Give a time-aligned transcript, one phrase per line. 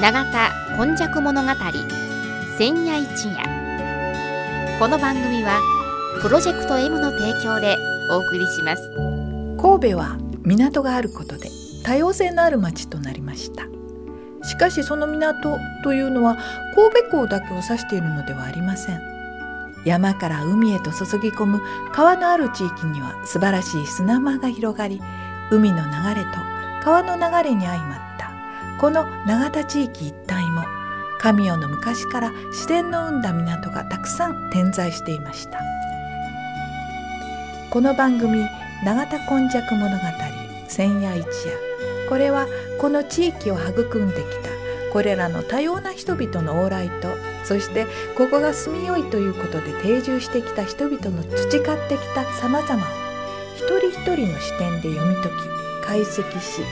[0.00, 1.48] 永田今昔物語
[2.56, 4.78] 千夜一夜。
[4.78, 5.60] この番組は
[6.22, 7.76] プロジェクト M の提供で
[8.10, 8.82] お送りします。
[9.60, 11.50] 神戸は港があることで
[11.84, 13.64] 多様性のある町となりました。
[14.42, 16.38] しかしその港というのは
[16.74, 19.02] 神戸港だけを指しているのではありません。
[19.84, 21.60] 山から海へと注ぎ込む
[21.92, 25.02] 川のある地域には素晴らしい砂間が広がり
[25.50, 26.38] 海の流れと
[26.82, 28.29] 川の流れに相まった。
[28.80, 30.64] この永田地域一帯も
[31.18, 35.60] 神代の昔から自然の生んだ港がたくさん点在していました。
[37.68, 38.48] この番組
[38.82, 40.02] 「永田今昔物語
[40.66, 41.58] 千夜一夜」
[42.08, 42.46] これは
[42.78, 44.48] この地域を育んできた
[44.94, 47.08] これらの多様な人々の往来と
[47.44, 47.86] そして
[48.16, 52.86] ここが住みよいということで定住してきた人々の培ってきたさまざまを
[53.56, 56.62] 一人一人の視点で読み解き解析し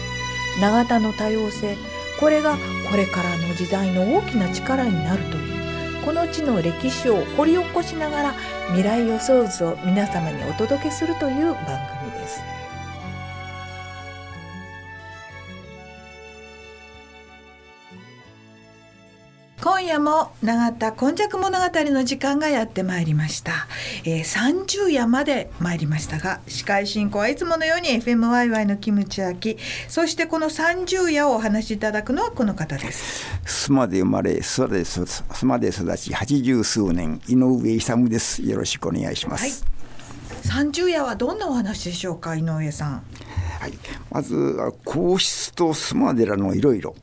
[0.61, 1.77] 永田の多様性
[2.19, 2.57] これが
[2.91, 8.35] これからの時代の大きな力になるというこの地の歴史を掘り起こしながら
[8.69, 11.98] 未来予想図を皆様にお届けするという番組
[19.89, 23.67] 夜も永田今昔物語の時間がやってまいりました、
[24.05, 29.57] えー、30夜まで参りましたが司会進行はいつものように FMYY のキムチアキ。
[29.89, 33.27] そしてこの30夜をお話しいただくのはこの方です。
[33.45, 38.43] 須磨で生まれ諏訪で須磨で育ち八十数年井上勇です。
[38.43, 39.65] よろしくお願いします、
[40.51, 43.03] はい、30夜はどんなお話でしょうか井上さん
[43.59, 43.75] はい、
[44.11, 46.95] まず皇室と須磨寺のいろいろ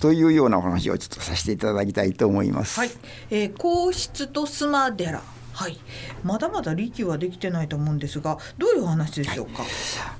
[0.00, 2.80] というようなお話をちょっとさせていただきたいと思います。
[2.80, 2.90] はい、
[3.30, 5.22] えー、皇室と須磨寺。
[5.52, 5.78] はい、
[6.24, 9.70] まだまだ利休はできてないと思うんですがどういうお話でしょうか、はい、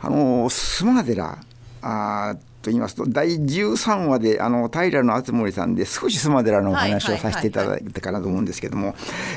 [0.00, 1.38] あの須磨寺
[1.80, 8.94] あと言いますと第13話であの平敦盛さんで少し須磨寺のお話をさせていただいたかなと思うんですけども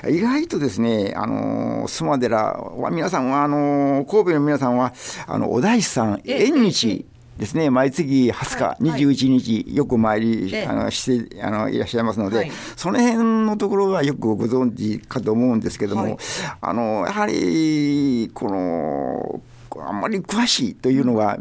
[0.09, 4.93] 意外とですねあの須磨寺は皆さんはあの神戸の皆さんは
[5.25, 7.05] あのお大師さん縁日
[7.37, 16.17] ですね毎月20日、はい、21日、よく参り、あのしてあのいらっしゃいますので、はい、その辺のところはよくご存知かと思うんですけども、はい、
[16.61, 19.41] あのやはりこの
[19.81, 21.37] あんまり詳しいというのが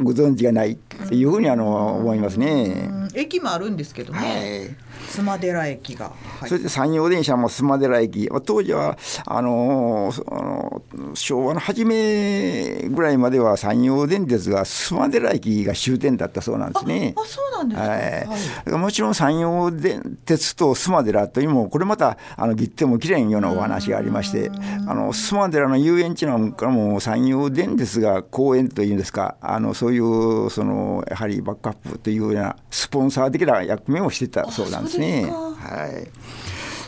[0.00, 0.76] ご存知がない
[1.08, 2.90] というふうにあの思いますね。
[3.14, 4.18] 駅もあるんですけどね。
[4.18, 6.06] はい須磨寺駅が、
[6.40, 8.30] はい、それで山陽電車も須磨寺駅。
[8.44, 8.96] 当時は
[9.26, 10.82] あのあの
[11.14, 17.14] 昭和の初めぐらいまでは山陽電鉄が須磨寺駅が終点だったそうなんですね。
[17.16, 24.50] あそうなんですか、はい、もちろん山陽電鉄と須磨寺というのもこれまたあの切ってもきれいようなお話がありまして
[24.86, 35.24] あの須磨寺の遊園地なんかも山陽電鉄が公園というんですかあのそういうそのやはりバックアップというようなスポンサー的な役目をしてたそうなんですね。
[35.30, 36.08] はい。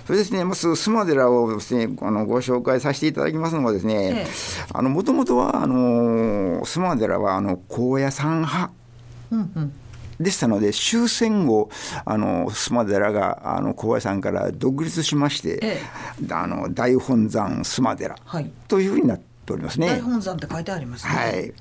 [0.06, 4.26] それですね、まず須磨寺をですね、あのご紹介させていただきますのはですね、
[4.72, 8.70] あのもともとはあの須磨寺はあの高野山派。
[9.30, 9.72] うんうん
[10.20, 11.70] でしたので終戦後
[12.04, 15.80] あの須磨寺があの高野山から独立しまして、え
[16.22, 18.16] え、あの大本山須磨寺
[18.68, 19.88] というふうになってておりますね。
[19.88, 21.52] 大本山って書いてあります、ね、はい。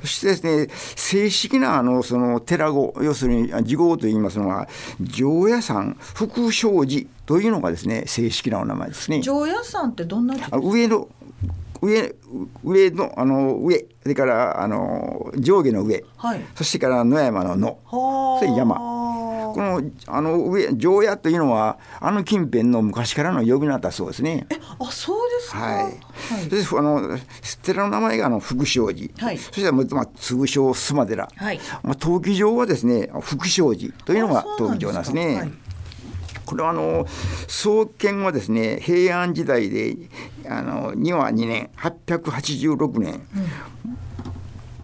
[0.00, 4.68] そしてですね、正式なあのその寺語、要するに字号といいますのは、
[5.00, 9.20] 常夜山福祥寺というのがですね、正式なお名前ですね。
[9.20, 11.08] 常夜山ってどんな上の
[11.80, 12.14] 上
[12.64, 13.86] 上のあの上。
[14.02, 17.78] それからあの上下の上、はい、そしてから野山の野。
[18.40, 18.74] それ山
[19.54, 24.46] このあの上常夜というのはあの近辺の昔からの呼び名だそうですね。
[24.50, 25.58] えあそうですか？
[25.60, 25.84] はい。
[25.84, 25.88] は
[26.44, 27.18] い、であの
[27.62, 35.50] 寺の名前があの福祥寺、はい、そしてまあ通称須磨寺、はい、まあ登記上はですね福祥寺というのが登記上なんですね。
[36.44, 37.06] これはあの
[37.46, 39.96] 創建はですね平安時代で
[40.48, 43.20] あの2は2年886年、うん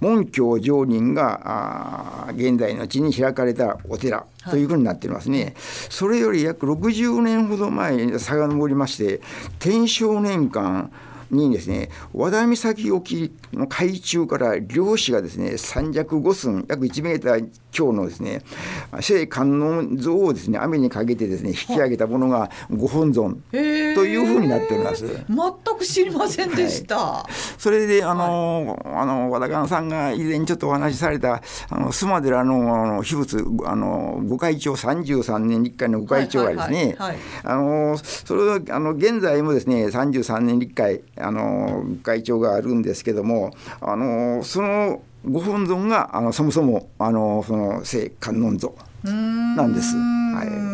[0.01, 9.21] 門教上人が現在の地に開かれたお寺というふうになっていますね、はい、それより約60年ほど前に遡りまして
[9.59, 10.93] 天正年間
[11.31, 18.43] にですね和田岬沖の海中から漁師がですね三尺五寸約1メーター強のですね
[19.01, 25.05] 聖観音像をですね雨にかけてですね引き上げたものがご本尊というふうになっております。
[25.05, 26.97] 全く知りませんでした。
[26.97, 36.97] はい、それであの、はい、あの和田さんが以前ちょっとお話しされたあの須磨寺のあの秘仏あの御開帳33年に1回の御開帳がですね、
[37.43, 48.75] あのそれはあの現在もですね33年に1回あの会長があるんですけどもあのそのご本尊があのそもそもあのその聖観音像
[49.07, 49.97] なんです。
[49.97, 50.74] はい、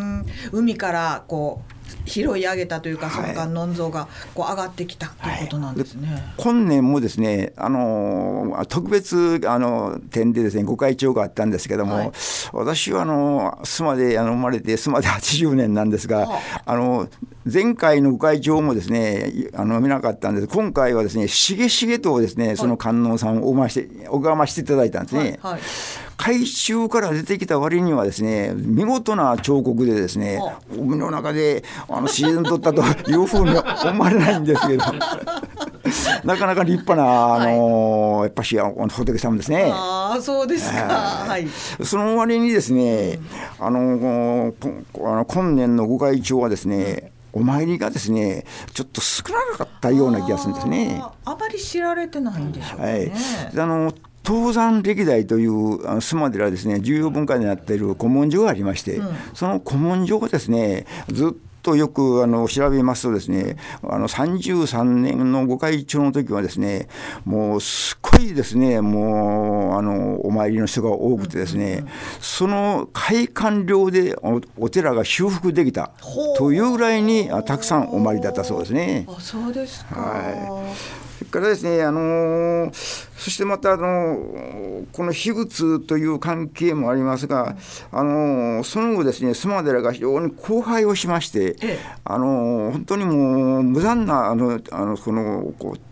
[0.53, 6.13] 海からこう拾い上げたというか、その観音像がこう上がってきたということなんですね。
[6.13, 12.13] はい、今年もですね、あの特別あの点でですねご会長があったんですけども、はい、
[12.53, 16.29] 私はあの須磨であの生まれて須磨で80年なんですが、
[16.65, 16.77] あ。
[16.81, 17.09] の
[17.53, 20.49] 前回のご会長もですねあの見なかったんです。
[20.49, 25.39] 今回はですねしげしげとですねその観音さんを拝まして拝ましていただいたんですね。
[25.43, 25.61] はい
[26.21, 30.39] はい海中から出てきた割にはですね見事な彫刻でですね
[30.71, 34.85] 海の中であのシーズン取ったというふうに思われないんですけど
[36.25, 39.71] なかなか立派な、あのー、やっぱし仏様ですね。
[39.73, 40.85] ああ、そうですか。
[41.27, 41.49] はい。
[41.83, 43.19] その割にですね、
[43.59, 44.53] うん、あの
[44.95, 47.13] あの今年のご会長はですね。
[47.33, 48.45] お参りがですね
[48.75, 51.01] ちょっと少なかったような気がするんですね。
[51.25, 52.87] あまり知られてないんでしょうね。
[52.87, 53.13] はい、
[53.57, 53.93] あの
[54.27, 61.31] 東山歴代という須磨寺ですね重要文化になっている古文書がありまして、うん、その古文書がですねずっ
[61.63, 66.89] とよくあの調べますとですねあの33年のご会長の時はですね
[67.25, 71.85] もうすっごいですねもうあのお参りの人が多くてですね、
[72.21, 74.17] その開館料で
[74.57, 75.91] お寺が修復できた
[76.37, 79.07] というぐらいにたくさんお参りだったそうですね。
[79.09, 87.57] あそうですか、はいそれからですね、あのー、そしてまた、あのー、この秘仏という関係もありますが、
[87.93, 91.57] あのー、その後ですね、須磨寺が非常に荒廃をしまして、
[92.05, 95.90] あの本当にもう無残なあのあのこのこう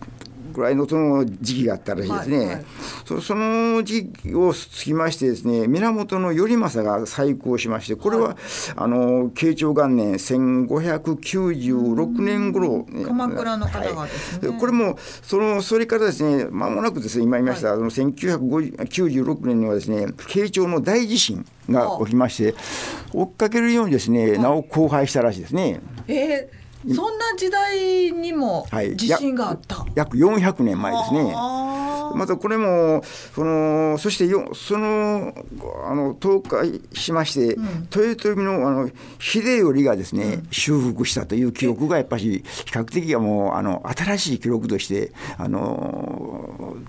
[0.59, 2.65] くらいのその時期があったらしいですね、はいはい、
[3.05, 8.37] そその時期を過ぎましてですね源頼政が再興しましてこれは、はい、
[8.77, 22.55] あの慶長元年1596年頃、ね、鎌倉の方がですね、はい、これもそのそれからですね間もなくですね今言いました、はい、あの1996年にはですね慶長の大地震が起きまして
[23.13, 25.81] 追っかけるようにですね、なお荒廃したらしいですね。
[26.09, 31.35] えーそんな時代にも地震があった、はい、約400年前ですね。
[32.15, 33.03] またこれも
[33.35, 35.35] そのそしてよその
[35.87, 46.18] あの倒壊しまして、うん、豊臣のあの秀頼がですね、うん、修復したという記録がやっぱり比較的はもうあの新しい記録としてあの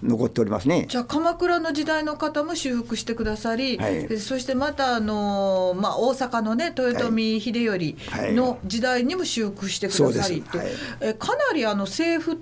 [0.04, 0.86] 残っておりますね。
[0.90, 10.70] じゃあ鎌倉の時代の方も修復してくださり、はい、そしてまたあの、まあ、大阪のね豊臣秀頼の時代にも修復してくださり、はいはい、
[11.02, 12.42] えかなりあの政府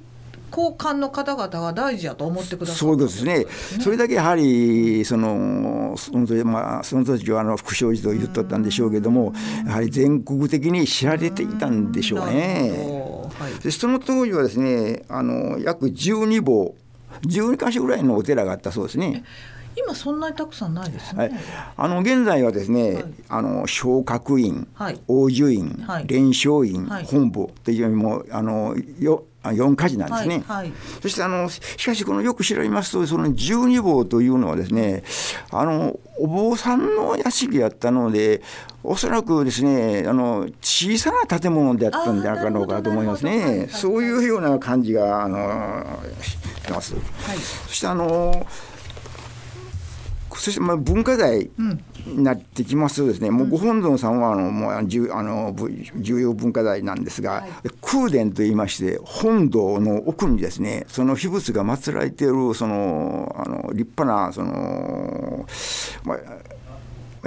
[0.51, 3.45] 交換の方々が大事やと思ってくださそういうことですね、
[3.81, 9.33] それだけやはりそのその時,、まあ、その時はあの副将寺と言っとったんでしょうけども、
[9.65, 13.27] やはり全国的に知られていたんでしょうね。
[13.39, 16.75] はい、でその当時はですねあの約12房
[17.23, 19.23] 12か所ぐらいのお寺があったそうですね。
[19.75, 21.23] 今そんなにたくさんないですね。
[21.23, 21.33] はい、
[21.77, 29.23] あの現在はですね、はい、あの昇格院、はい、王樹院、はい、院、本部というよりもあのよ
[29.53, 35.03] 4か寺なんですね、はいはい、そしてあのしかしこのよく調べますとその十二坊というのはですね
[35.51, 38.41] あのお坊さんの屋敷やったので
[38.83, 45.85] おそらくですねあの小さな建物であったんじゃなかろうかと思いますね、そういうような感じがあの
[46.21, 46.95] します。
[47.67, 48.45] そしてあの
[50.37, 51.49] そしてまあ文化財
[52.05, 55.55] になってきますとですね、うん、もうご本尊さんはあのもう重あの
[55.95, 65.45] 重要文化財なんですが、はい、空殿といいまして本堂の奥にですねその秘仏が祀られているそのあの立派なその、
[66.03, 66.56] まあ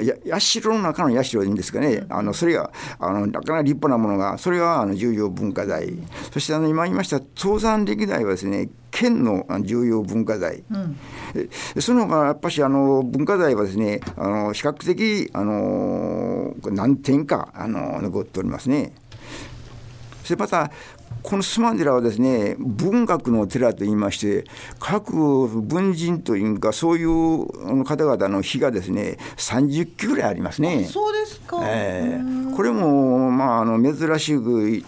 [0.01, 5.95] や社の中の社でいいんですかね、あのそれがあのなかなか立派なものが、それがあの重要文化財、
[6.33, 10.99] そしてあの今言いました東山歴代はですね、県の重要文化財、うん、
[11.81, 18.93] その他やっぱしあの文化財はですねあの比較的あの何点かあの残っておりますね。
[20.21, 20.71] そしてまた
[21.23, 24.45] この須磨寺はですね文学の寺といいまして
[24.79, 30.85] 各文人というかそういう方々の碑がですね30基ぐらいありますね。
[30.85, 34.83] そうですか、えー、これもまああの珍しく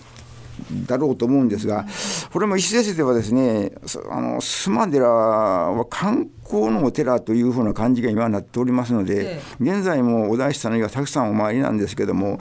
[0.86, 1.86] だろうと思うんですが、
[2.32, 3.72] これも石先生ではですね、
[4.10, 12.38] あの須磨寺は観光のお寺というふうな感じが今なっておりますので、現在もお大師さんがたくさんお参りなんですけども、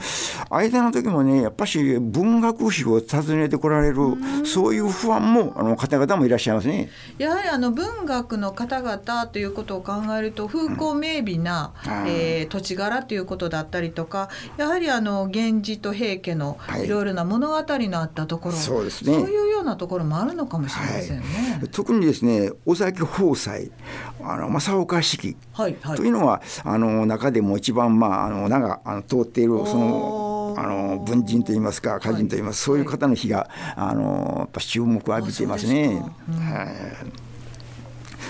[0.50, 3.96] 間の時もね、やっぱし文学史を訪ねてこられる、
[4.44, 6.90] そういう不安もあの方々もいらっしゃいますね。
[7.18, 16.92] やはりあの文学の方々ということを考えると、風光明媚な、うん、えー、土地柄ということだったりとか、やはりあの源氏と平家のい。
[16.92, 19.14] ろいろな物語のあったところそうですね。
[19.14, 21.24] そういうようなところもあるのかもしれませんね、
[21.60, 23.72] はい、特にですね尾崎豊斎
[24.22, 36.02] あの正岡式、はいはい、というのはあの中でも一番まああの名があの通っているそのあの文人といいますか歌人といいます、はい、そういう方の日があのやっぱ注目を浴びていますね。
[36.28, 37.22] うん、はい。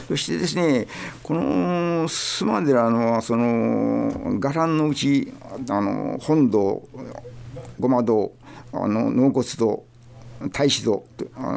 [0.09, 0.87] そしてですね
[1.23, 5.33] この須磨寺のその伽藍のうち
[5.71, 6.83] あの本堂
[7.79, 8.33] ごま堂
[8.73, 9.85] あの納骨堂
[10.51, 11.05] 太子堂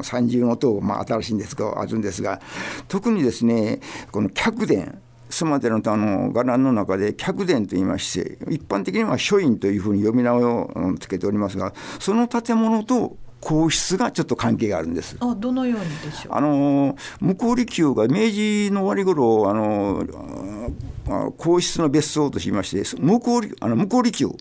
[0.03, 2.39] 三重の塔、まあ、新しいんですがあるんですが
[2.87, 3.79] 特にですね
[4.11, 10.69] この客殿須磨寺のあの伽藍の中で客殿といいまして一般的には書院というふうに呼び名を
[10.99, 15.15] つけておりますがその建物と皇室がちょっと関係があるんです。
[15.19, 16.33] あどのようにでしょう？
[16.33, 20.03] あの向こう利休が明治の終わり頃あの
[21.37, 24.35] 皇室の別荘としまして向こうあの向こう利休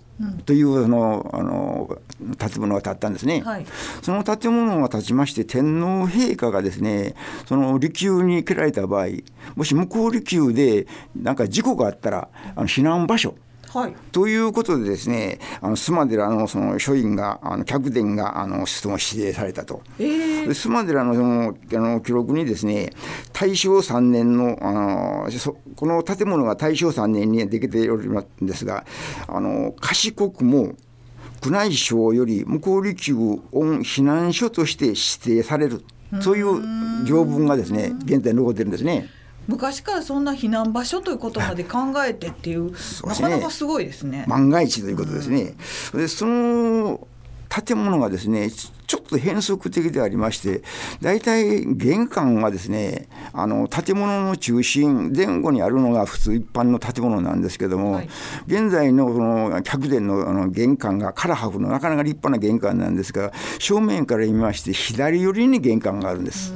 [0.46, 1.98] というあのあの
[2.38, 3.66] 建物が建ったんですね、はい、
[4.00, 7.14] その建物が建ちまして天皇陛下がですね
[7.46, 9.08] その利休に蹴られた場合
[9.54, 13.34] もし向こう利休でなんか事故があったらあの避難場所
[13.74, 22.92] はい、ということでですねあの須磨寺のその書院があの客殿があのその指定されたと、えー、須磨寺のそのあの記録にですね
[23.32, 25.28] 大正3年のあの
[25.74, 28.84] この建物が大正3年にできておりますんですが
[29.26, 30.74] あの賢くも
[31.44, 35.84] 宮内省より向こう利休御避難所として指定される
[36.20, 39.08] そういう条文がですね現在残ってるんですね。
[39.46, 42.72] 昔からそんな避難場所ということまで考えてっていう、
[43.04, 44.24] なかなかすごいですね。
[44.28, 45.54] 万が一ということですね。
[45.92, 47.06] うん、でその
[47.62, 50.62] 建物がですねちょっと変則的でありまして
[51.00, 58.08] 大体玄関はですねあの建物の中心前後にあるのが普通一般の建物なんですけども、はい、
[58.46, 66.52] 現在のこの客殿のあの玄関が唐破風のなかなか立派な玄関なんですが正面から見まして左寄りに玄関があるんです。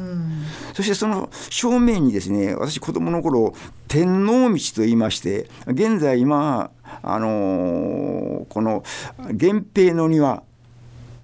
[0.78, 3.52] そしてその正面にですね私子供の頃
[3.88, 6.70] 天皇道と言いまして現在今
[7.02, 8.84] あのー、この
[9.32, 10.44] 源平の庭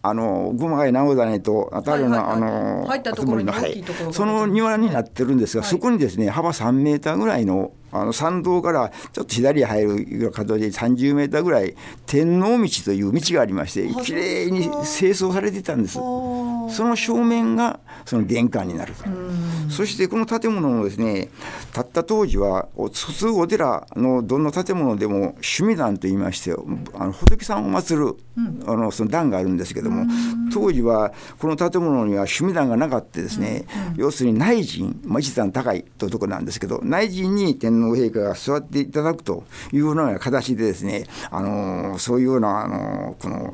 [0.03, 11.75] あの熊谷直種とあたりの、あの入ったところに大きいその庭になってるんですが、そこにですね幅3メーターぐらいのあの参道からちょっと左へ入る形で30メーターぐらい
[12.07, 15.99] 天皇道という道がありましてきれいに清掃されてたんです。
[16.71, 18.95] その正面がその玄関になる。
[19.69, 21.29] そしてこの建物もですね
[21.73, 26.53] 建った当時は普通お寺のどんな建物でも趣味団といいまして
[26.95, 28.17] あの仏さんを祀る、
[28.67, 30.07] あのその壇があるんですけども
[30.53, 33.65] 当時はこの建物には趣味団がなかったですね、
[33.97, 43.53] 要するに内陣、まあ、一段高いというところなんですけど内陣に天皇陛下が座っていただくというような形でですね、あのそういうような、あのこの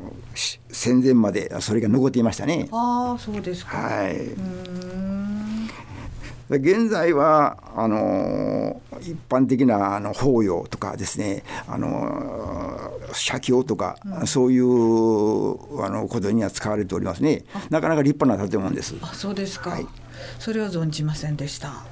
[0.70, 2.68] 戦前までそれが残っていましたね。
[2.72, 4.30] あそうですか、はい。
[6.56, 17.44] 現在はあの一般的なあの法要とかですねあの写経とか、うん、そういうあのことには使われておりますね。
[17.70, 18.96] なかなか立派な建物です。
[19.00, 19.86] あそうですか、はい、
[20.40, 21.84] それは存じませんでした。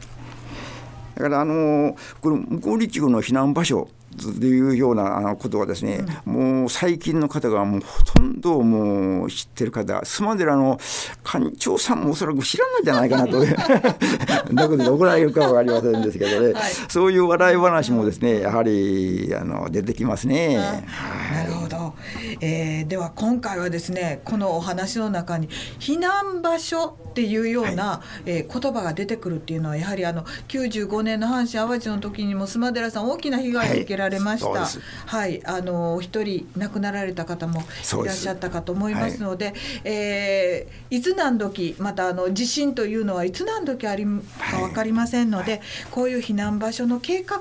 [1.14, 3.88] だからあのこの向こう立地の避難場所
[4.18, 10.78] というようなことはですね、うん、もう最近の方がもうほとんどもう知ってる方須磨寺の
[11.24, 13.44] 館長さんもおそらく知らないんじゃないかなと
[14.54, 20.56] どこで怒られるか分かりませんですけどね、はい、そういう笑い話もですねやはりあの出てきますね。
[20.56, 21.94] なるほど、
[22.40, 25.48] えー、では今回はですねこのお話の中に
[25.78, 34.48] 避難場所っていうような、はい、えー、言葉が出てくるっていうのはやはりあの95年の阪神・淡路の時にも須磨寺さん大きな被害を受けられました。
[34.48, 34.68] はい、
[35.06, 39.22] はい、あのお一人亡くなられた方もいらっしゃったかと思います。
[39.22, 45.60] ので、はい、えー、いつ何時またあの地震というのはいつ何時ありか分かりませんので、はい、
[45.90, 47.40] こういう避難場所の計画っ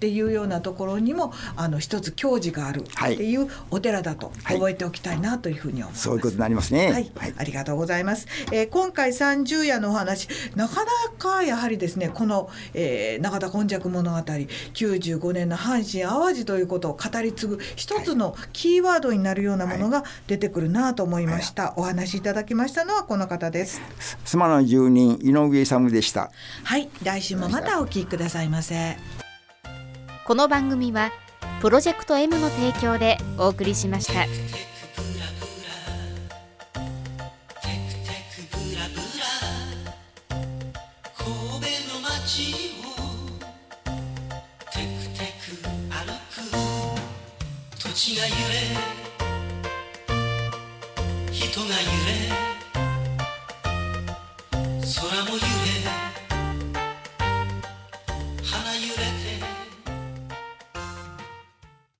[0.00, 6.02] ていうようなところにもあの一つ教示があるっていうお寺だと覚えておきたいなというふうに思います。
[6.04, 6.92] そういうことになりますね。
[6.92, 8.26] はい、ありがとうございます。
[8.52, 23.80] えー、今回三十夜のお話なかなかやはりですねこの、えー、永田根尺物語95年の阪神・淡路ということを語り継ぐ一つのキーワードになるようなものが出てくるなと思いました、はい、お話しいただきましたのはこの方です。
[24.24, 26.30] 須磨の住人井上勇でした。
[26.64, 28.96] はい来週もまたお聞きくださいませ。
[30.26, 31.12] この番組は
[31.60, 34.75] プロジェクト M の提供でお送りしました。
[48.28, 48.95] 地